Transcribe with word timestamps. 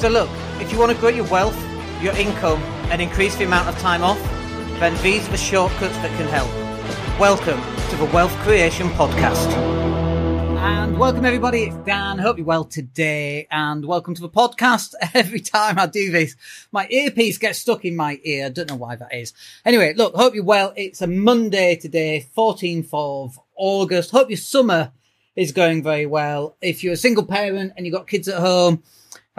So 0.00 0.08
look, 0.08 0.30
if 0.62 0.72
you 0.72 0.78
want 0.78 0.92
to 0.92 0.96
grow 0.96 1.10
your 1.10 1.26
wealth, 1.26 1.62
your 2.00 2.16
income, 2.16 2.62
and 2.90 3.02
increase 3.02 3.36
the 3.36 3.44
amount 3.44 3.68
of 3.68 3.78
time 3.80 4.02
off, 4.02 4.18
then 4.80 4.96
these 5.02 5.28
are 5.28 5.32
the 5.32 5.36
shortcuts 5.36 5.94
that 5.96 6.10
can 6.16 6.26
help. 6.26 6.48
Welcome 7.20 7.60
to 7.90 7.96
the 7.96 8.06
Wealth 8.06 8.32
Creation 8.36 8.88
Podcast. 8.92 9.52
And 10.56 10.98
welcome 10.98 11.26
everybody, 11.26 11.64
it's 11.64 11.76
Dan. 11.84 12.16
Hope 12.16 12.38
you're 12.38 12.46
well 12.46 12.64
today 12.64 13.46
and 13.50 13.84
welcome 13.84 14.14
to 14.14 14.22
the 14.22 14.30
podcast. 14.30 14.94
Every 15.12 15.38
time 15.38 15.78
I 15.78 15.84
do 15.84 16.10
this, 16.10 16.34
my 16.72 16.88
earpiece 16.88 17.36
gets 17.36 17.58
stuck 17.58 17.84
in 17.84 17.94
my 17.94 18.18
ear. 18.24 18.46
I 18.46 18.48
don't 18.48 18.70
know 18.70 18.76
why 18.76 18.96
that 18.96 19.12
is. 19.12 19.34
Anyway, 19.66 19.92
look, 19.92 20.14
hope 20.14 20.34
you're 20.34 20.44
well. 20.44 20.72
It's 20.76 21.02
a 21.02 21.06
Monday 21.06 21.76
today, 21.76 22.26
14th 22.34 22.88
of 22.94 23.38
August. 23.54 24.12
Hope 24.12 24.30
your 24.30 24.38
summer 24.38 24.92
is 25.36 25.52
going 25.52 25.82
very 25.82 26.06
well. 26.06 26.56
If 26.62 26.82
you're 26.82 26.94
a 26.94 26.96
single 26.96 27.26
parent 27.26 27.74
and 27.76 27.84
you've 27.84 27.94
got 27.94 28.08
kids 28.08 28.28
at 28.28 28.40
home, 28.40 28.82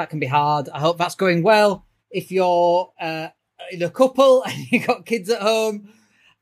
that 0.01 0.09
can 0.09 0.19
be 0.19 0.25
hard. 0.25 0.67
I 0.67 0.79
hope 0.79 0.97
that's 0.97 1.13
going 1.13 1.43
well. 1.43 1.85
If 2.09 2.31
you're 2.31 2.91
uh, 2.99 3.27
in 3.71 3.83
a 3.83 3.89
couple 3.89 4.43
and 4.47 4.71
you've 4.71 4.87
got 4.87 5.05
kids 5.05 5.29
at 5.29 5.41
home, 5.41 5.89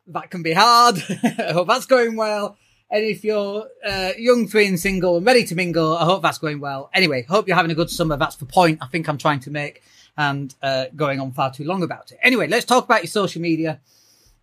that 0.08 0.32
can 0.32 0.42
be 0.44 0.54
hard. 0.54 1.04
I 1.24 1.52
hope 1.52 1.68
that's 1.68 1.86
going 1.86 2.16
well. 2.16 2.58
And 2.90 3.04
if 3.04 3.24
you're 3.24 3.68
uh, 3.86 4.14
young, 4.18 4.48
free, 4.48 4.66
and 4.66 4.80
single 4.80 5.18
and 5.18 5.26
ready 5.26 5.44
to 5.44 5.56
mingle, 5.56 5.96
I 5.96 6.06
hope 6.06 6.24
that's 6.24 6.40
going 6.40 6.60
well. 6.62 6.90
Anyway, 6.94 7.24
hope 7.24 7.48
you're 7.48 7.58
having 7.58 7.70
a 7.70 7.76
good 7.76 7.90
summer. 7.90 8.16
That's 8.16 8.38
the 8.38 8.46
point 8.46 8.80
I 8.82 8.88
think 8.88 9.08
I'm 9.10 9.18
trying 9.18 9.42
to 9.42 9.52
make 9.52 9.84
and 10.18 10.56
uh, 10.64 10.86
going 10.96 11.20
on 11.20 11.34
far 11.34 11.52
too 11.52 11.66
long 11.66 11.84
about 11.84 12.12
it. 12.12 12.18
Anyway, 12.24 12.48
let's 12.48 12.66
talk 12.66 12.86
about 12.86 13.04
your 13.04 13.12
social 13.12 13.42
media. 13.42 13.82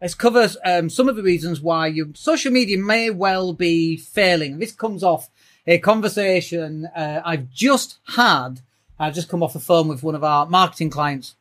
Let's 0.00 0.14
cover 0.14 0.48
um, 0.64 0.90
some 0.90 1.08
of 1.08 1.16
the 1.16 1.22
reasons 1.22 1.62
why 1.62 1.86
your 1.86 2.08
social 2.12 2.52
media 2.52 2.76
may 2.76 3.08
well 3.08 3.54
be 3.54 3.96
failing. 3.96 4.58
This 4.58 4.72
comes 4.72 5.02
off 5.02 5.30
a 5.66 5.78
conversation 5.78 6.86
uh, 6.94 7.22
I've 7.24 7.50
just 7.50 7.98
had. 8.14 8.60
I've 8.98 9.14
just 9.14 9.28
come 9.28 9.42
off 9.42 9.52
the 9.52 9.60
phone 9.60 9.88
with 9.88 10.02
one 10.02 10.14
of 10.14 10.24
our 10.24 10.46
marketing 10.46 10.90
clients 10.90 11.34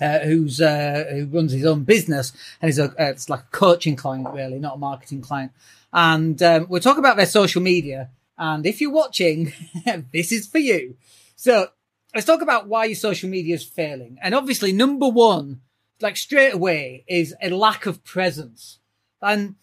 uh, 0.00 0.20
who's 0.20 0.60
uh, 0.60 1.04
who 1.10 1.26
runs 1.26 1.52
his 1.52 1.64
own 1.64 1.84
business 1.84 2.32
and 2.60 2.68
is 2.68 2.78
a 2.78 2.90
uh, 2.90 3.10
it's 3.10 3.28
like 3.28 3.40
a 3.40 3.48
coaching 3.56 3.96
client 3.96 4.28
really, 4.32 4.58
not 4.58 4.76
a 4.76 4.78
marketing 4.78 5.20
client. 5.20 5.52
And 5.92 6.42
um, 6.42 6.66
we're 6.68 6.80
talking 6.80 7.00
about 7.00 7.16
their 7.16 7.26
social 7.26 7.62
media. 7.62 8.10
And 8.38 8.64
if 8.64 8.80
you're 8.80 8.92
watching, 8.92 9.52
this 10.12 10.32
is 10.32 10.46
for 10.46 10.58
you. 10.58 10.96
So 11.36 11.68
let's 12.14 12.26
talk 12.26 12.42
about 12.42 12.68
why 12.68 12.86
your 12.86 12.94
social 12.94 13.28
media 13.28 13.54
is 13.54 13.64
failing. 13.64 14.18
And 14.22 14.34
obviously, 14.34 14.72
number 14.72 15.08
one, 15.08 15.60
like 16.00 16.16
straight 16.16 16.54
away, 16.54 17.04
is 17.06 17.34
a 17.42 17.50
lack 17.50 17.86
of 17.86 18.02
presence. 18.04 18.78
And 19.20 19.56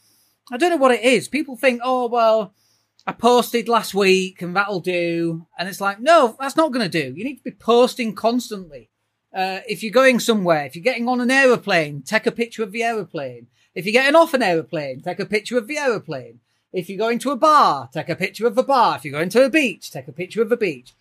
I 0.51 0.57
don't 0.57 0.69
know 0.69 0.77
what 0.77 0.91
it 0.91 1.01
is. 1.01 1.27
People 1.27 1.55
think, 1.55 1.81
oh 1.83 2.07
well, 2.07 2.53
I 3.07 3.13
posted 3.13 3.69
last 3.69 3.93
week 3.93 4.41
and 4.41 4.53
that'll 4.53 4.81
do. 4.81 5.47
And 5.57 5.69
it's 5.69 5.79
like, 5.79 6.01
no, 6.01 6.35
that's 6.41 6.57
not 6.57 6.73
going 6.73 6.89
to 6.89 7.03
do. 7.03 7.15
You 7.15 7.23
need 7.23 7.37
to 7.37 7.43
be 7.43 7.51
posting 7.51 8.13
constantly. 8.13 8.89
Uh, 9.33 9.61
if 9.65 9.81
you're 9.81 9.93
going 9.93 10.19
somewhere, 10.19 10.65
if 10.65 10.75
you're 10.75 10.83
getting 10.83 11.07
on 11.07 11.21
an 11.21 11.31
aeroplane, 11.31 12.01
take 12.01 12.27
a 12.27 12.33
picture 12.33 12.63
of 12.63 12.73
the 12.73 12.83
aeroplane. 12.83 13.47
If 13.73 13.85
you're 13.85 13.93
getting 13.93 14.15
off 14.15 14.33
an 14.33 14.43
aeroplane, 14.43 14.99
take 14.99 15.19
a 15.19 15.25
picture 15.25 15.57
of 15.57 15.67
the 15.67 15.77
aeroplane. 15.77 16.41
If 16.73 16.89
you're 16.89 16.97
going 16.97 17.19
to 17.19 17.31
a 17.31 17.37
bar, 17.37 17.89
take 17.93 18.09
a 18.09 18.15
picture 18.15 18.45
of 18.45 18.55
the 18.55 18.63
bar. 18.63 18.97
If 18.97 19.05
you're 19.05 19.13
going 19.13 19.29
to 19.29 19.45
a 19.45 19.49
beach, 19.49 19.89
take 19.89 20.09
a 20.09 20.11
picture 20.11 20.41
of 20.41 20.49
the 20.49 20.57
beach. 20.57 20.93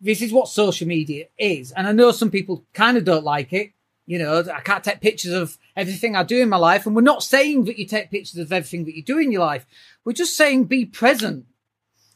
This 0.00 0.20
is 0.20 0.32
what 0.32 0.48
social 0.48 0.88
media 0.88 1.26
is. 1.38 1.70
And 1.70 1.86
I 1.86 1.92
know 1.92 2.10
some 2.10 2.30
people 2.32 2.64
kind 2.72 2.96
of 2.96 3.04
don't 3.04 3.24
like 3.24 3.52
it. 3.52 3.70
You 4.04 4.18
know, 4.18 4.40
I 4.52 4.60
can't 4.62 4.82
take 4.82 5.00
pictures 5.00 5.32
of 5.32 5.58
everything 5.76 6.16
I 6.16 6.24
do 6.24 6.40
in 6.42 6.48
my 6.48 6.56
life. 6.56 6.86
And 6.86 6.96
we're 6.96 7.02
not 7.02 7.22
saying 7.22 7.66
that 7.66 7.78
you 7.78 7.86
take 7.86 8.10
pictures 8.10 8.38
of 8.38 8.52
everything 8.52 8.84
that 8.86 8.96
you 8.96 9.02
do 9.04 9.18
in 9.18 9.30
your 9.30 9.42
life. 9.42 9.64
We're 10.04 10.12
just 10.12 10.36
saying 10.36 10.64
be 10.64 10.84
present. 10.84 11.46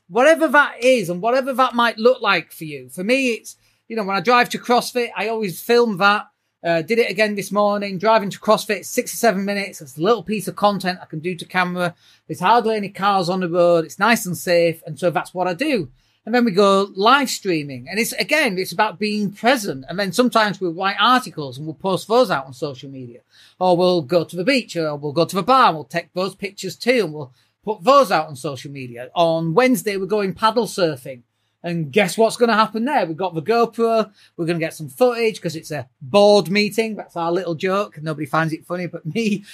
Whatever 0.09 0.49
that 0.49 0.83
is 0.83 1.11
and 1.11 1.21
whatever 1.21 1.53
that 1.53 1.75
might 1.75 1.99
look 1.99 2.21
like 2.21 2.53
for 2.53 2.65
you. 2.65 2.89
For 2.89 3.03
me, 3.03 3.33
it's, 3.35 3.57
you 3.89 3.97
know, 3.97 4.05
when 4.05 4.17
I 4.17 4.21
drive 4.21 4.49
to 4.51 4.59
CrossFit, 4.59 5.11
I 5.17 5.29
always 5.29 5.61
film 5.61 5.99
that. 5.99 6.27
Uh, 6.65 6.83
did 6.83 6.99
it 6.99 7.11
again 7.11 7.37
this 7.37 7.53
morning, 7.53 7.97
driving 7.97 8.31
to 8.31 8.41
CrossFit, 8.41 8.84
six 8.84 9.15
or 9.15 9.19
seven 9.19 9.45
minutes. 9.45 9.81
It's 9.81 9.97
a 9.97 10.03
little 10.03 10.25
piece 10.25 10.49
of 10.49 10.56
content 10.56 10.99
I 11.00 11.06
can 11.06 11.21
do 11.21 11.37
to 11.37 11.44
camera. 11.44 11.94
There's 12.27 12.41
hardly 12.41 12.77
any 12.77 12.89
cars 12.89 13.28
on 13.28 13.41
the 13.41 13.49
road. 13.49 13.84
It's 13.84 14.00
nice 14.00 14.27
and 14.27 14.37
safe. 14.37 14.83
And 14.84 14.99
so 14.99 15.11
that's 15.11 15.33
what 15.33 15.47
I 15.47 15.55
do. 15.55 15.91
And 16.25 16.34
then 16.34 16.44
we 16.44 16.50
go 16.50 16.88
live 16.97 17.31
streaming. 17.31 17.88
And 17.88 18.00
it's 18.00 18.12
again, 18.15 18.59
it's 18.59 18.73
about 18.73 18.99
being 18.99 19.31
present. 19.31 19.84
And 19.88 19.97
then 19.97 20.11
sometimes 20.11 20.61
we'll 20.61 20.75
write 20.75 20.97
articles 20.99 21.56
and 21.56 21.67
we'll 21.67 21.75
post 21.75 22.09
those 22.09 22.33
out 22.33 22.47
on 22.47 22.53
social 22.53 22.91
media. 22.91 23.21
Or 23.61 23.77
we'll 23.77 24.03
go 24.03 24.25
to 24.25 24.34
the 24.34 24.43
beach 24.43 24.77
or 24.77 24.97
we'll 24.97 25.12
go 25.12 25.25
to 25.25 25.37
the 25.37 25.44
bar 25.44 25.69
and 25.69 25.77
we'll 25.77 25.84
take 25.84 26.12
those 26.15 26.34
pictures 26.34 26.75
too 26.75 27.05
and 27.05 27.15
we'll 27.15 27.33
put 27.66 27.82
those 27.82 28.12
out 28.12 28.28
on 28.28 28.37
social 28.37 28.71
media. 28.71 29.10
On 29.15 29.53
Wednesday, 29.53 29.97
we're 29.97 30.06
going 30.06 30.32
paddle 30.32 30.66
surfing. 30.66 31.22
And 31.65 31.91
guess 31.91 32.16
what's 32.16 32.37
going 32.37 32.49
to 32.49 32.54
happen 32.54 32.84
there? 32.84 33.04
We've 33.04 33.16
got 33.16 33.34
the 33.34 33.43
GoPro. 33.43 34.12
We're 34.37 34.47
going 34.47 34.60
to 34.60 34.65
get 34.65 34.72
some 34.72 34.88
footage 34.88 35.34
because 35.34 35.56
it's 35.56 35.72
a 35.72 35.88
board 36.00 36.49
meeting. 36.49 36.94
That's 36.94 37.16
our 37.16 37.32
little 37.32 37.56
joke. 37.56 38.00
Nobody 38.00 38.25
finds 38.25 38.53
it 38.53 38.65
funny 38.65 38.87
but 38.87 39.05
me. 39.05 39.44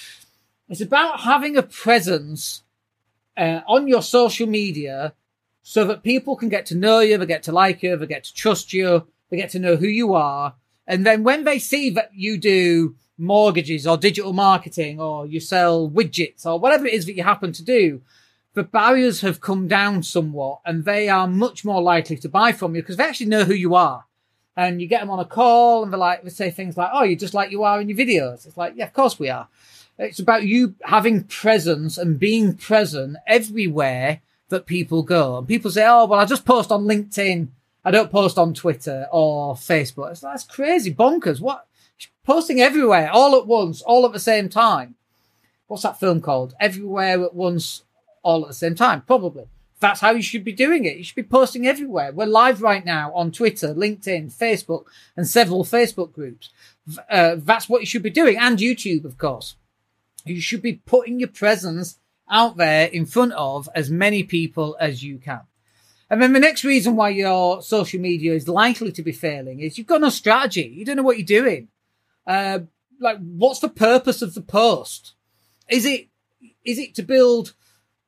It's 0.69 0.83
about 0.83 1.21
having 1.21 1.57
a 1.57 1.63
presence 1.63 2.63
uh, 3.35 3.61
on 3.67 3.89
your 3.89 4.03
social 4.03 4.47
media 4.47 5.15
so 5.63 5.87
that 5.87 6.03
people 6.03 6.37
can 6.37 6.51
get 6.51 6.67
to 6.67 6.75
know 6.75 7.01
you, 7.01 7.17
they 7.17 7.25
get 7.25 7.45
to 7.45 7.53
like 7.53 7.83
you, 7.83 7.97
they 7.97 8.07
get 8.07 8.25
to 8.25 8.35
trust 8.35 8.75
you, 8.75 9.07
they 9.31 9.39
get 9.39 9.51
to 9.51 9.59
know 9.59 9.77
who 9.77 9.87
you 9.87 10.13
are. 10.13 10.55
And 10.87 11.07
then 11.07 11.23
when 11.23 11.45
they 11.45 11.59
see 11.59 11.91
that 11.91 12.11
you 12.15 12.39
do 12.39 12.97
mortgages 13.19 13.87
or 13.87 13.97
digital 13.97 14.33
marketing 14.33 15.01
or 15.01 15.27
you 15.27 15.41
sell 15.41 15.89
widgets 15.89 16.45
or 16.45 16.59
whatever 16.59 16.87
it 16.87 16.95
is 16.95 17.07
that 17.07 17.15
you 17.15 17.23
happen 17.23 17.53
to 17.53 17.63
do, 17.63 18.03
the 18.55 18.63
barriers 18.63 19.21
have 19.23 19.41
come 19.41 19.69
down 19.69 20.03
somewhat 20.03 20.61
and 20.65 20.85
they 20.85 21.09
are 21.09 21.27
much 21.27 21.65
more 21.65 21.81
likely 21.81 22.17
to 22.17 22.29
buy 22.29 22.53
from 22.53 22.75
you 22.75 22.83
because 22.83 22.97
they 22.97 23.05
actually 23.05 23.27
know 23.27 23.45
who 23.45 23.55
you 23.55 23.75
are. 23.75 24.05
And 24.55 24.83
you 24.83 24.87
get 24.87 25.01
them 25.01 25.09
on 25.09 25.19
a 25.21 25.25
call 25.25 25.83
and 25.83 25.93
they're 25.93 25.99
like, 25.99 26.23
they 26.23 26.31
say 26.31 26.51
things 26.51 26.77
like, 26.77 26.91
Oh, 26.93 27.05
you're 27.05 27.19
just 27.19 27.33
like 27.33 27.51
you 27.51 27.63
are 27.63 27.81
in 27.81 27.89
your 27.89 27.97
videos. 27.97 28.47
It's 28.47 28.57
like, 28.57 28.75
yeah, 28.77 28.85
of 28.85 28.93
course 28.93 29.19
we 29.19 29.31
are. 29.31 29.49
It's 29.99 30.19
about 30.19 30.45
you 30.45 30.75
having 30.83 31.25
presence 31.25 31.97
and 31.97 32.19
being 32.19 32.55
present 32.55 33.17
everywhere 33.27 34.21
that 34.49 34.67
people 34.67 35.03
go. 35.03 35.39
And 35.39 35.49
people 35.49 35.71
say, 35.71 35.87
Oh, 35.87 36.05
well, 36.05 36.21
I 36.21 36.27
just 36.27 36.45
post 36.45 36.71
on 36.71 36.85
LinkedIn. 36.85 37.49
I 37.85 37.91
don't 37.91 38.13
post 38.13 38.39
on 38.39 38.55
Twitter 38.55 39.07
or 39.11 39.55
Facebook. 39.55 40.13
It's 40.13 40.21
that's 40.21 40.45
crazy 40.45 40.95
bonkers. 40.95 41.41
What? 41.41 41.67
Posting 42.25 42.61
everywhere 42.61 43.11
all 43.11 43.37
at 43.37 43.47
once, 43.47 43.83
all 43.83 44.07
at 44.07 44.13
the 44.13 44.21
same 44.21 44.49
time. 44.49 44.95
What's 45.67 45.83
that 45.83 45.99
film 45.99 46.21
called? 46.21 46.55
Everywhere 46.61 47.23
at 47.25 47.35
once, 47.35 47.83
all 48.23 48.43
at 48.43 48.49
the 48.49 48.55
same 48.55 48.75
time. 48.75 49.03
Probably. 49.03 49.47
That's 49.81 50.01
how 50.01 50.13
you 50.13 50.23
should 50.23 50.45
be 50.45 50.53
doing 50.53 50.85
it. 50.85 50.97
You 50.97 51.03
should 51.03 51.17
be 51.17 51.25
posting 51.25 51.67
everywhere. 51.67 52.13
We're 52.13 52.27
live 52.27 52.63
right 52.63 52.85
now 52.85 53.13
on 53.15 53.33
Twitter, 53.33 53.75
LinkedIn, 53.75 54.33
Facebook, 54.33 54.85
and 55.17 55.27
several 55.27 55.65
Facebook 55.65 56.13
groups. 56.13 56.51
Uh, 57.11 57.37
that's 57.39 57.69
what 57.69 57.81
you 57.81 57.87
should 57.87 58.05
be 58.05 58.11
doing. 58.11 58.39
And 58.39 58.59
YouTube, 58.59 59.05
of 59.05 59.19
course. 59.19 59.57
You 60.25 60.41
should 60.41 60.63
be 60.63 60.75
putting 60.75 61.19
your 61.19 61.31
presence 61.31 61.99
out 62.31 62.57
there 62.57 62.87
in 62.87 63.07
front 63.07 63.33
of 63.33 63.69
as 63.75 63.91
many 63.91 64.23
people 64.23 64.77
as 64.79 65.03
you 65.03 65.19
can. 65.19 65.41
And 66.13 66.21
then 66.21 66.35
the 66.35 66.41
next 66.41 66.63
reason 66.63 66.95
why 66.95 67.09
your 67.09 67.63
social 67.63 67.99
media 67.99 68.35
is 68.35 68.47
likely 68.47 68.93
to 68.93 69.03
be 69.03 69.13
failing 69.13 69.61
is 69.61 69.79
you've 69.79 69.87
got 69.87 70.03
no 70.03 70.11
strategy. 70.11 70.71
You 70.77 70.85
don't 70.85 70.99
know 70.99 71.03
what 71.03 71.17
you're 71.17 71.25
doing. 71.25 71.69
Uh, 72.27 72.59
like, 73.01 73.17
what's 73.17 73.61
the 73.61 73.71
purpose 73.71 74.21
of 74.21 74.35
the 74.35 74.43
post? 74.43 75.15
Is 75.71 75.87
it, 75.87 76.09
is 76.67 76.79
it 76.79 76.95
to 76.97 77.03
build 77.03 77.55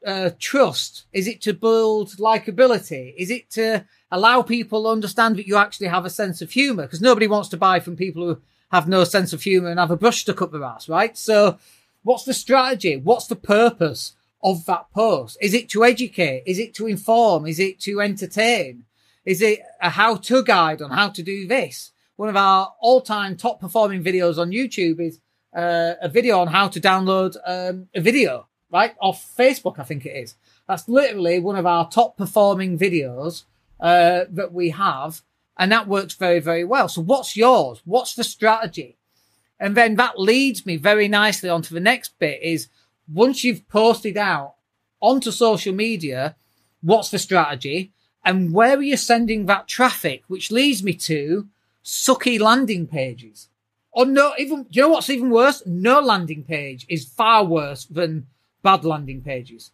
uh, 0.07 0.33
trust? 0.39 1.07
Is 1.15 1.27
it 1.27 1.41
to 1.41 1.55
build 1.55 2.19
likability? 2.19 3.15
Is 3.17 3.31
it 3.31 3.49
to 3.53 3.87
allow 4.11 4.43
people 4.43 4.83
to 4.83 4.91
understand 4.91 5.37
that 5.37 5.47
you 5.47 5.57
actually 5.57 5.87
have 5.87 6.05
a 6.05 6.11
sense 6.11 6.43
of 6.43 6.51
humor? 6.51 6.83
Because 6.83 7.01
nobody 7.01 7.27
wants 7.27 7.49
to 7.49 7.57
buy 7.57 7.81
from 7.81 7.97
people 7.97 8.23
who 8.23 8.43
have 8.71 8.87
no 8.87 9.05
sense 9.05 9.33
of 9.33 9.41
humor 9.41 9.71
and 9.71 9.81
have 9.81 9.91
a 9.91 9.97
brush 9.97 10.21
stuck 10.21 10.43
up 10.43 10.53
their 10.53 10.63
ass, 10.63 10.91
right? 10.91 11.17
So 11.17 11.57
what's 12.03 12.25
the 12.25 12.35
strategy? 12.35 12.99
What's 12.99 13.29
the 13.29 13.35
purpose 13.37 14.13
of 14.45 14.65
that 14.67 14.91
post? 14.93 15.39
Is 15.41 15.55
it 15.55 15.69
to 15.71 15.85
educate? 15.85 16.45
Is 16.47 16.61
it 16.61 16.75
to 16.75 16.87
inform? 16.87 17.47
Is 17.47 17.59
it 17.59 17.81
to 17.81 18.01
entertain? 18.01 18.85
Is 19.25 19.43
it 19.43 19.61
a 19.81 19.91
how 19.91 20.17
to 20.17 20.45
guide 20.45 20.83
on 20.83 20.91
how 20.91 21.09
to 21.09 21.23
do 21.23 21.49
this? 21.49 21.91
One 22.17 22.29
of 22.29 22.37
our 22.37 22.75
all 22.79 23.01
time 23.01 23.37
top 23.37 23.59
performing 23.59 24.05
videos 24.05 24.39
on 24.39 24.51
YouTube 24.51 25.01
is 25.01 25.19
uh, 25.57 25.95
a 26.01 26.09
video 26.09 26.39
on 26.39 26.49
how 26.49 26.69
to 26.69 26.81
download 26.81 27.37
um, 27.47 27.89
a 27.95 28.01
video 28.01 28.47
right? 28.75 28.97
Off 29.01 29.25
Facebook, 29.39 29.79
I 29.79 29.85
think 29.85 30.05
it 30.05 30.17
is. 30.17 30.35
That's 30.67 30.89
literally 30.89 31.39
one 31.39 31.55
of 31.55 31.65
our 31.65 31.89
top 31.89 32.17
performing 32.17 32.77
videos 32.77 33.45
uh, 33.79 34.25
that 34.31 34.53
we 34.53 34.71
have. 34.71 35.23
And 35.57 35.71
that 35.71 35.87
works 35.87 36.15
very, 36.15 36.41
very 36.41 36.65
well. 36.65 36.89
So 36.89 37.01
what's 37.01 37.37
yours? 37.37 37.83
What's 37.85 38.17
the 38.17 38.25
strategy? 38.25 38.99
And 39.61 39.77
then 39.77 39.95
that 39.95 40.19
leads 40.19 40.67
me 40.67 40.77
very 40.77 41.07
nicely 41.07 41.49
onto 41.49 41.73
the 41.73 41.81
next 41.81 42.19
bit 42.19 42.43
is 42.43 42.67
once 43.13 43.45
you've 43.45 43.69
posted 43.69 44.17
out 44.17 44.55
onto 45.01 45.31
social 45.31 45.75
media, 45.75 46.37
what's 46.81 47.11
the 47.11 47.19
strategy? 47.19 47.93
And 48.25 48.53
where 48.53 48.79
are 48.79 48.83
you 48.83 48.97
sending 48.97 49.47
that 49.47 49.69
traffic? 49.69 50.23
Which 50.29 50.51
leads 50.51 50.83
me 50.83 50.95
to 50.95 51.49
sucky 51.85 52.41
landing 52.41 52.87
pages. 52.87 53.49
Or 53.93 54.07
no, 54.07 54.33
even, 54.39 54.67
you 54.71 54.83
know 54.83 54.89
what's 54.89 55.11
even 55.11 55.31
worse? 55.31 55.63
No 55.67 56.01
landing 56.01 56.43
page 56.43 56.87
is 56.89 57.05
far 57.05 57.45
worse 57.45 57.85
than 57.85 58.27
bad 58.63 58.85
landing 58.85 59.23
pages. 59.23 59.71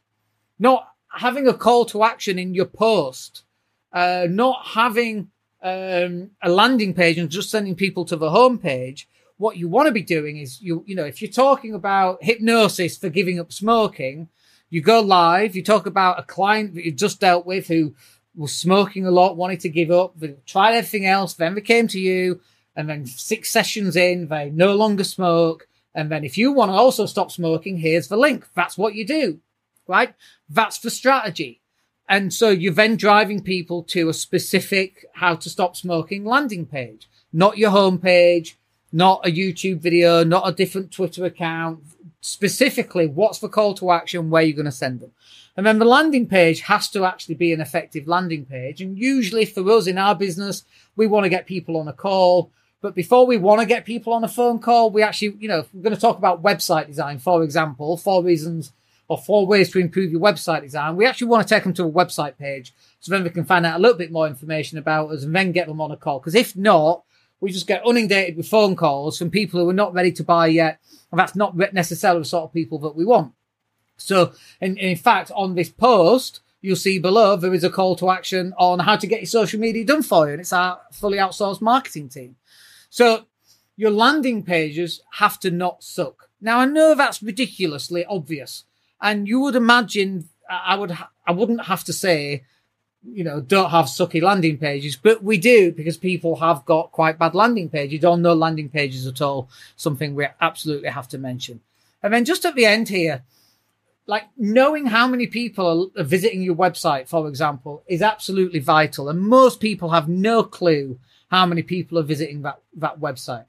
Not 0.58 0.92
having 1.16 1.48
a 1.48 1.54
call 1.54 1.84
to 1.86 2.02
action 2.02 2.38
in 2.38 2.52
your 2.52 2.66
post, 2.66 3.44
uh, 3.92 4.26
not 4.28 4.66
having 4.66 5.30
um, 5.62 6.30
a 6.42 6.50
landing 6.50 6.92
page 6.92 7.18
and 7.18 7.30
just 7.30 7.50
sending 7.50 7.74
people 7.74 8.04
to 8.06 8.16
the 8.16 8.30
home 8.30 8.58
page, 8.58 9.08
what 9.40 9.56
you 9.56 9.68
want 9.68 9.86
to 9.86 9.92
be 9.92 10.02
doing 10.02 10.36
is 10.36 10.60
you 10.60 10.84
you 10.86 10.94
know 10.94 11.04
if 11.04 11.22
you're 11.22 11.30
talking 11.30 11.74
about 11.74 12.22
hypnosis 12.22 12.98
for 12.98 13.08
giving 13.08 13.40
up 13.40 13.50
smoking, 13.52 14.28
you 14.68 14.82
go 14.82 15.00
live, 15.00 15.56
you 15.56 15.62
talk 15.64 15.86
about 15.86 16.20
a 16.20 16.22
client 16.22 16.74
that 16.74 16.84
you've 16.84 16.96
just 16.96 17.20
dealt 17.20 17.46
with 17.46 17.66
who 17.66 17.94
was 18.36 18.54
smoking 18.54 19.06
a 19.06 19.10
lot, 19.10 19.38
wanted 19.38 19.60
to 19.60 19.68
give 19.70 19.90
up, 19.90 20.12
they 20.18 20.36
tried 20.46 20.74
everything 20.74 21.06
else, 21.06 21.34
then 21.34 21.54
they 21.54 21.62
came 21.62 21.88
to 21.88 21.98
you, 21.98 22.40
and 22.76 22.88
then 22.88 23.06
six 23.06 23.50
sessions 23.50 23.96
in, 23.96 24.28
they 24.28 24.50
no 24.50 24.74
longer 24.74 25.04
smoke. 25.04 25.66
And 25.94 26.12
then 26.12 26.22
if 26.22 26.38
you 26.38 26.52
want 26.52 26.70
to 26.70 26.74
also 26.76 27.06
stop 27.06 27.32
smoking, 27.32 27.78
here's 27.78 28.08
the 28.08 28.16
link. 28.16 28.46
That's 28.54 28.78
what 28.78 28.94
you 28.94 29.06
do, 29.06 29.40
right? 29.88 30.14
That's 30.48 30.78
the 30.78 30.90
strategy. 30.90 31.60
And 32.08 32.32
so 32.32 32.50
you're 32.50 32.74
then 32.74 32.96
driving 32.96 33.42
people 33.42 33.82
to 33.84 34.08
a 34.08 34.14
specific 34.14 35.06
how 35.14 35.34
to 35.36 35.48
stop 35.48 35.76
smoking 35.76 36.24
landing 36.24 36.66
page, 36.66 37.08
not 37.32 37.58
your 37.58 37.70
homepage, 37.70 38.54
not 38.92 39.26
a 39.26 39.30
YouTube 39.30 39.80
video, 39.80 40.24
not 40.24 40.48
a 40.48 40.52
different 40.52 40.90
Twitter 40.92 41.24
account. 41.24 41.80
Specifically, 42.20 43.06
what's 43.06 43.38
the 43.38 43.48
call 43.48 43.74
to 43.74 43.90
action? 43.90 44.30
Where 44.30 44.42
you're 44.42 44.56
going 44.56 44.66
to 44.66 44.72
send 44.72 45.00
them. 45.00 45.12
And 45.56 45.66
then 45.66 45.78
the 45.78 45.84
landing 45.84 46.26
page 46.26 46.60
has 46.62 46.88
to 46.90 47.04
actually 47.04 47.34
be 47.34 47.52
an 47.52 47.60
effective 47.60 48.06
landing 48.06 48.46
page. 48.46 48.80
And 48.80 48.98
usually 48.98 49.44
for 49.44 49.68
us 49.70 49.86
in 49.86 49.98
our 49.98 50.14
business, 50.14 50.64
we 50.96 51.06
want 51.06 51.24
to 51.24 51.30
get 51.30 51.46
people 51.46 51.76
on 51.76 51.88
a 51.88 51.92
call. 51.92 52.50
But 52.80 52.94
before 52.94 53.26
we 53.26 53.36
want 53.36 53.60
to 53.60 53.66
get 53.66 53.84
people 53.84 54.12
on 54.12 54.24
a 54.24 54.28
phone 54.28 54.58
call, 54.58 54.90
we 54.90 55.02
actually, 55.02 55.36
you 55.38 55.48
know, 55.48 55.66
we're 55.72 55.82
going 55.82 55.94
to 55.94 56.00
talk 56.00 56.18
about 56.18 56.42
website 56.42 56.86
design, 56.86 57.18
for 57.18 57.42
example, 57.42 57.96
four 57.96 58.22
reasons 58.24 58.72
or 59.08 59.18
four 59.18 59.46
ways 59.46 59.70
to 59.72 59.78
improve 59.78 60.12
your 60.12 60.20
website 60.20 60.62
design. 60.62 60.96
We 60.96 61.04
actually 61.04 61.26
want 61.26 61.46
to 61.46 61.54
take 61.54 61.64
them 61.64 61.74
to 61.74 61.84
a 61.84 61.90
website 61.90 62.38
page 62.38 62.72
so 63.00 63.10
then 63.10 63.24
we 63.24 63.30
can 63.30 63.44
find 63.44 63.66
out 63.66 63.78
a 63.78 63.82
little 63.82 63.98
bit 63.98 64.12
more 64.12 64.26
information 64.26 64.78
about 64.78 65.10
us 65.10 65.24
and 65.24 65.34
then 65.34 65.52
get 65.52 65.66
them 65.66 65.80
on 65.80 65.90
a 65.90 65.96
call. 65.96 66.20
Because 66.20 66.36
if 66.36 66.56
not, 66.56 67.02
we 67.40 67.50
just 67.50 67.66
get 67.66 67.86
inundated 67.86 68.36
with 68.36 68.48
phone 68.48 68.76
calls 68.76 69.18
from 69.18 69.30
people 69.30 69.60
who 69.60 69.68
are 69.68 69.74
not 69.74 69.94
ready 69.94 70.12
to 70.12 70.24
buy 70.24 70.46
yet. 70.46 70.78
And 71.10 71.18
that's 71.18 71.34
not 71.34 71.56
necessarily 71.72 72.20
the 72.20 72.26
sort 72.26 72.44
of 72.44 72.52
people 72.52 72.78
that 72.80 72.94
we 72.94 73.04
want. 73.04 73.32
So, 73.96 74.32
in, 74.60 74.76
in 74.76 74.96
fact, 74.96 75.30
on 75.34 75.54
this 75.54 75.68
post, 75.68 76.40
you'll 76.60 76.76
see 76.76 76.98
below 76.98 77.36
there 77.36 77.54
is 77.54 77.64
a 77.64 77.70
call 77.70 77.96
to 77.96 78.10
action 78.10 78.54
on 78.58 78.80
how 78.80 78.96
to 78.96 79.06
get 79.06 79.20
your 79.20 79.26
social 79.26 79.60
media 79.60 79.84
done 79.84 80.02
for 80.02 80.26
you. 80.26 80.32
And 80.32 80.40
it's 80.40 80.52
our 80.52 80.80
fully 80.92 81.18
outsourced 81.18 81.60
marketing 81.60 82.08
team. 82.08 82.36
So 82.90 83.26
your 83.76 83.90
landing 83.90 84.42
pages 84.42 85.00
have 85.12 85.40
to 85.40 85.50
not 85.50 85.82
suck. 85.82 86.28
Now 86.40 86.58
I 86.58 86.66
know 86.66 86.94
that's 86.94 87.22
ridiculously 87.22 88.04
obvious, 88.04 88.64
and 89.00 89.28
you 89.28 89.40
would 89.40 89.56
imagine 89.56 90.28
I 90.50 90.76
would 90.76 90.96
I 91.26 91.32
wouldn't 91.32 91.66
have 91.66 91.84
to 91.84 91.92
say, 91.92 92.44
you 93.02 93.24
know, 93.24 93.40
don't 93.40 93.70
have 93.70 93.86
sucky 93.86 94.22
landing 94.22 94.58
pages, 94.58 94.96
but 94.96 95.22
we 95.22 95.38
do 95.38 95.72
because 95.72 95.96
people 95.96 96.36
have 96.36 96.64
got 96.64 96.92
quite 96.92 97.18
bad 97.18 97.34
landing 97.34 97.68
pages 97.68 98.04
or 98.04 98.18
no 98.18 98.34
landing 98.34 98.68
pages 98.68 99.06
at 99.06 99.22
all. 99.22 99.48
Something 99.76 100.14
we 100.14 100.26
absolutely 100.40 100.90
have 100.90 101.08
to 101.08 101.18
mention. 101.18 101.60
And 102.02 102.12
then 102.12 102.24
just 102.24 102.44
at 102.44 102.54
the 102.54 102.66
end 102.66 102.88
here, 102.88 103.22
like 104.06 104.24
knowing 104.36 104.86
how 104.86 105.06
many 105.06 105.26
people 105.26 105.90
are 105.96 106.04
visiting 106.04 106.42
your 106.42 106.56
website, 106.56 107.08
for 107.08 107.28
example, 107.28 107.82
is 107.86 108.02
absolutely 108.02 108.60
vital. 108.60 109.08
And 109.08 109.20
most 109.20 109.60
people 109.60 109.90
have 109.90 110.08
no 110.08 110.42
clue 110.42 110.98
how 111.30 111.46
many 111.46 111.62
people 111.62 111.98
are 111.98 112.02
visiting 112.02 112.42
that, 112.42 112.60
that 112.76 113.00
website. 113.00 113.44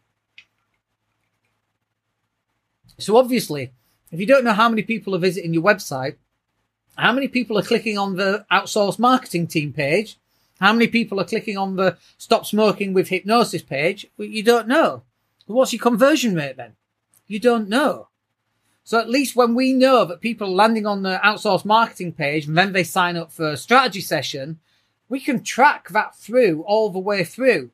So 2.99 3.17
obviously, 3.17 3.73
if 4.11 4.19
you 4.19 4.25
don't 4.25 4.43
know 4.43 4.53
how 4.53 4.69
many 4.69 4.83
people 4.83 5.15
are 5.15 5.19
visiting 5.19 5.53
your 5.53 5.63
website, 5.63 6.15
how 6.97 7.11
many 7.11 7.27
people 7.27 7.57
are 7.57 7.63
clicking 7.63 7.97
on 7.97 8.15
the 8.15 8.45
outsourced 8.51 8.99
marketing 8.99 9.47
team 9.47 9.73
page, 9.73 10.17
how 10.59 10.73
many 10.73 10.87
people 10.87 11.19
are 11.19 11.25
clicking 11.25 11.57
on 11.57 11.75
the 11.75 11.97
stop 12.17 12.45
smoking 12.45 12.93
with 12.93 13.09
hypnosis 13.09 13.63
page, 13.63 14.05
you 14.17 14.43
don't 14.43 14.67
know. 14.67 15.03
What's 15.47 15.73
your 15.73 15.81
conversion 15.81 16.35
rate 16.35 16.57
then? 16.57 16.73
You 17.27 17.39
don't 17.39 17.67
know. 17.67 18.07
So 18.83 18.99
at 18.99 19.09
least 19.09 19.35
when 19.35 19.55
we 19.55 19.73
know 19.73 20.05
that 20.05 20.21
people 20.21 20.47
are 20.47 20.51
landing 20.51 20.85
on 20.85 21.03
the 21.03 21.19
outsourced 21.23 21.65
marketing 21.65 22.13
page 22.13 22.47
and 22.47 22.57
then 22.57 22.73
they 22.73 22.83
sign 22.83 23.15
up 23.15 23.31
for 23.31 23.49
a 23.49 23.57
strategy 23.57 24.01
session, 24.01 24.59
we 25.09 25.19
can 25.19 25.43
track 25.43 25.89
that 25.89 26.15
through 26.15 26.63
all 26.63 26.89
the 26.89 26.99
way 26.99 27.23
through. 27.23 27.71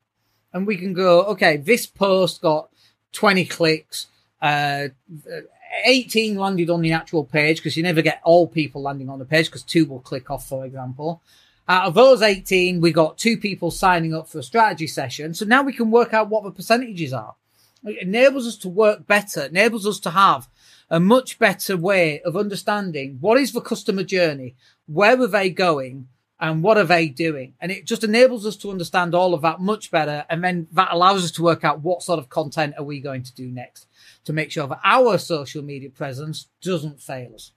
And 0.54 0.66
we 0.66 0.78
can 0.78 0.94
go, 0.94 1.24
okay, 1.24 1.58
this 1.58 1.86
post 1.86 2.42
got 2.42 2.70
20 3.14 3.46
clicks, 3.46 4.08
uh, 4.42 4.88
18 5.86 6.36
landed 6.36 6.70
on 6.70 6.82
the 6.82 6.94
actual 6.94 7.24
page 7.24 7.58
because 7.58 7.78
you 7.78 7.84
never 7.84 8.02
get 8.02 8.22
all 8.24 8.48
people 8.48 8.82
landing 8.82 9.10
on 9.10 9.20
the 9.20 9.26
page 9.26 9.48
because 9.48 9.64
two 9.64 9.86
will 9.86 10.00
click 10.00 10.30
off, 10.30 10.48
for 10.48 10.66
example. 10.66 11.22
Out 11.70 11.88
of 11.88 11.94
those 11.96 12.22
18, 12.22 12.80
we 12.80 12.92
got 12.92 13.18
two 13.18 13.38
people 13.38 13.72
signing 13.72 14.14
up 14.14 14.30
for 14.30 14.40
a 14.40 14.44
strategy 14.44 14.88
session. 14.88 15.34
So 15.34 15.46
now 15.46 15.64
we 15.64 15.74
can 15.74 15.92
work 15.92 16.14
out 16.14 16.30
what 16.30 16.44
the 16.44 16.52
percentages 16.52 17.12
are. 17.12 17.36
It 17.84 18.02
enables 18.02 18.48
us 18.48 18.58
to 18.58 18.70
work 18.70 19.06
better, 19.06 19.46
enables 19.46 19.86
us 19.86 20.00
to 20.02 20.12
have 20.12 20.48
a 20.90 21.00
much 21.00 21.38
better 21.38 21.76
way 21.76 22.22
of 22.22 22.38
understanding 22.38 23.18
what 23.20 23.40
is 23.40 23.52
the 23.52 23.62
customer 23.62 24.04
journey, 24.04 24.56
where 24.88 25.20
are 25.22 25.28
they 25.28 25.50
going, 25.50 26.08
and 26.40 26.62
what 26.62 26.78
are 26.78 26.84
they 26.84 27.08
doing? 27.08 27.54
And 27.60 27.72
it 27.72 27.86
just 27.86 28.04
enables 28.04 28.46
us 28.46 28.56
to 28.58 28.70
understand 28.70 29.16
all 29.16 29.34
of 29.34 29.42
that 29.42 29.60
much 29.60 29.90
better. 29.90 30.26
And 30.30 30.44
then 30.44 30.68
that 30.74 30.90
allows 30.92 31.24
us 31.24 31.32
to 31.32 31.44
work 31.44 31.64
out 31.64 31.82
what 31.82 32.04
sort 32.04 32.20
of 32.20 32.30
content 32.30 32.76
are 32.78 32.84
we 32.84 33.00
going 33.00 33.24
to 33.24 33.34
do 33.34 33.48
next 33.48 33.88
to 34.26 34.34
make 34.34 34.52
sure 34.52 34.68
that 34.68 34.80
our 34.84 35.18
social 35.18 35.64
media 35.64 35.90
presence 35.90 36.48
doesn't 36.62 37.02
fail 37.02 37.34
us. 37.34 37.52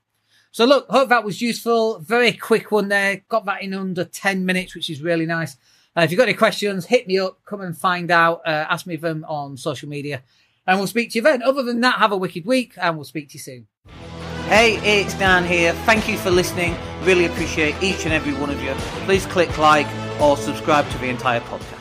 So 0.52 0.64
look, 0.64 0.88
hope 0.88 1.10
that 1.10 1.24
was 1.24 1.42
useful. 1.42 1.98
Very 1.98 2.32
quick 2.32 2.72
one 2.72 2.88
there. 2.88 3.22
Got 3.28 3.44
that 3.44 3.62
in 3.62 3.74
under 3.74 4.04
10 4.04 4.46
minutes, 4.46 4.74
which 4.74 4.90
is 4.90 5.02
really 5.02 5.26
nice. 5.26 5.56
Uh, 5.96 6.02
if 6.02 6.10
you've 6.10 6.18
got 6.18 6.28
any 6.28 6.34
questions, 6.34 6.86
hit 6.86 7.06
me 7.06 7.18
up, 7.18 7.38
come 7.44 7.60
and 7.60 7.76
find 7.76 8.10
out, 8.10 8.42
uh, 8.46 8.66
ask 8.68 8.86
me 8.86 8.96
them 8.96 9.24
on 9.28 9.56
social 9.56 9.88
media 9.88 10.22
and 10.66 10.78
we'll 10.78 10.86
speak 10.86 11.10
to 11.10 11.18
you 11.18 11.22
then. 11.22 11.42
Other 11.42 11.62
than 11.62 11.80
that, 11.80 11.98
have 11.98 12.12
a 12.12 12.16
wicked 12.16 12.46
week 12.46 12.74
and 12.76 12.96
we'll 12.96 13.04
speak 13.04 13.28
to 13.30 13.34
you 13.34 13.40
soon. 13.40 13.66
Hey, 14.50 14.78
it's 14.78 15.14
Dan 15.14 15.44
here. 15.44 15.72
Thank 15.86 16.08
you 16.08 16.18
for 16.18 16.32
listening. 16.32 16.74
Really 17.04 17.26
appreciate 17.26 17.80
each 17.80 18.04
and 18.04 18.12
every 18.12 18.32
one 18.32 18.50
of 18.50 18.60
you. 18.60 18.72
Please 19.06 19.24
click 19.24 19.56
like 19.58 19.86
or 20.20 20.36
subscribe 20.36 20.90
to 20.90 20.98
the 20.98 21.06
entire 21.06 21.38
podcast. 21.42 21.79